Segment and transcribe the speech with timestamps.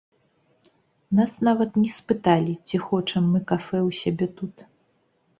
[1.17, 4.55] Нас нават не спыталі, ці хочам мы кафэ ў сябе тут.